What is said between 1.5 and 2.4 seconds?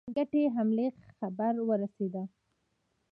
ورسېدی.